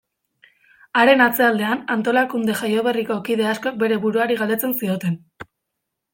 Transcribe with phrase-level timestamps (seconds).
[1.01, 5.21] Haren atzealdean, antolakunde jaioberriko kide askok bere buruari galdetzen zioten.